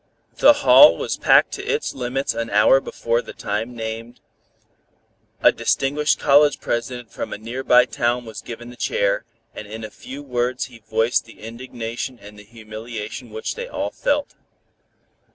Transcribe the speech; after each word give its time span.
The 0.37 0.53
hall 0.65 0.97
was 0.97 1.15
packed 1.15 1.51
to 1.51 1.63
its 1.63 1.93
limits 1.93 2.33
an 2.33 2.49
hour 2.49 2.79
before 2.79 3.21
the 3.21 3.33
time 3.33 3.75
named. 3.75 4.19
A 5.43 5.51
distinguished 5.51 6.17
college 6.17 6.59
president 6.59 7.11
from 7.11 7.31
a 7.31 7.37
nearby 7.37 7.85
town 7.85 8.25
was 8.25 8.41
given 8.41 8.71
the 8.71 8.75
chair, 8.75 9.25
and 9.53 9.67
in 9.67 9.83
a 9.83 9.91
few 9.91 10.23
words 10.23 10.65
he 10.65 10.79
voiced 10.79 11.25
the 11.25 11.39
indignation 11.39 12.17
and 12.19 12.39
the 12.39 12.43
humiliation 12.43 13.29
which 13.29 13.53
they 13.53 13.67
all 13.67 13.91
felt. 13.91 14.33